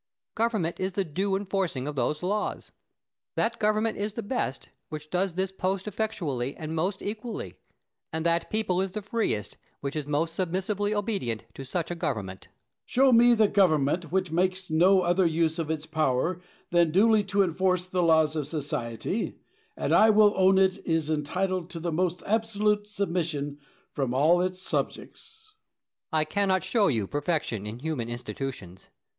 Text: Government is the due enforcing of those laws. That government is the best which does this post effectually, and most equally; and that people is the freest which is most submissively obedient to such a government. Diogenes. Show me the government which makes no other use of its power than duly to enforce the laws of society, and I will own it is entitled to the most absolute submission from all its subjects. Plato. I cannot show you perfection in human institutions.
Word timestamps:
Government 0.33 0.79
is 0.79 0.93
the 0.93 1.03
due 1.03 1.35
enforcing 1.35 1.87
of 1.87 1.95
those 1.95 2.23
laws. 2.23 2.71
That 3.35 3.59
government 3.59 3.99
is 3.99 4.13
the 4.13 4.23
best 4.23 4.69
which 4.89 5.11
does 5.11 5.35
this 5.35 5.51
post 5.51 5.87
effectually, 5.87 6.55
and 6.57 6.75
most 6.75 7.03
equally; 7.03 7.53
and 8.11 8.25
that 8.25 8.49
people 8.49 8.81
is 8.81 8.93
the 8.93 9.03
freest 9.03 9.59
which 9.79 9.95
is 9.95 10.07
most 10.07 10.33
submissively 10.33 10.91
obedient 10.91 11.45
to 11.53 11.63
such 11.63 11.91
a 11.91 11.93
government. 11.93 12.47
Diogenes. 12.47 12.91
Show 12.91 13.11
me 13.11 13.35
the 13.35 13.47
government 13.47 14.11
which 14.11 14.31
makes 14.31 14.71
no 14.71 15.01
other 15.01 15.27
use 15.27 15.59
of 15.59 15.69
its 15.69 15.85
power 15.85 16.41
than 16.71 16.89
duly 16.89 17.23
to 17.25 17.43
enforce 17.43 17.85
the 17.87 18.01
laws 18.01 18.35
of 18.35 18.47
society, 18.47 19.37
and 19.77 19.93
I 19.93 20.09
will 20.09 20.33
own 20.35 20.57
it 20.57 20.79
is 20.83 21.11
entitled 21.11 21.69
to 21.69 21.79
the 21.79 21.91
most 21.91 22.23
absolute 22.25 22.87
submission 22.87 23.59
from 23.93 24.15
all 24.15 24.41
its 24.41 24.63
subjects. 24.63 25.53
Plato. 26.09 26.21
I 26.21 26.25
cannot 26.25 26.63
show 26.63 26.87
you 26.87 27.05
perfection 27.05 27.67
in 27.67 27.77
human 27.77 28.09
institutions. 28.09 28.89